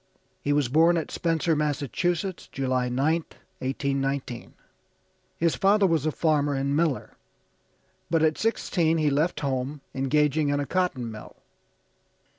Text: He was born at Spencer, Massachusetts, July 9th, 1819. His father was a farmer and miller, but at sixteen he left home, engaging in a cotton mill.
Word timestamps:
He 0.41 0.51
was 0.51 0.67
born 0.67 0.97
at 0.97 1.11
Spencer, 1.11 1.55
Massachusetts, 1.55 2.47
July 2.51 2.89
9th, 2.89 3.37
1819. 3.59 4.55
His 5.37 5.53
father 5.55 5.85
was 5.85 6.07
a 6.07 6.11
farmer 6.11 6.55
and 6.55 6.75
miller, 6.75 7.11
but 8.09 8.23
at 8.23 8.35
sixteen 8.39 8.97
he 8.97 9.11
left 9.11 9.41
home, 9.41 9.81
engaging 9.93 10.49
in 10.49 10.59
a 10.59 10.65
cotton 10.65 11.11
mill. 11.11 11.35